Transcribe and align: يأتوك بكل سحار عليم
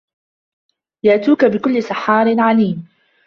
يأتوك 1.03 1.45
بكل 1.45 1.83
سحار 1.83 2.39
عليم 2.39 2.87